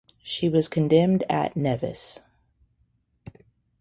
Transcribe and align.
She 0.23 0.49
was 0.49 0.67
condemned 0.67 1.23
at 1.29 1.55
Nevis. 1.55 2.21